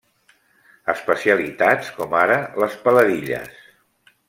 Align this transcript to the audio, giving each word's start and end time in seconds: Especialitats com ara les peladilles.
Especialitats 0.93 1.93
com 1.99 2.17
ara 2.23 2.39
les 2.65 2.81
peladilles. 2.87 3.57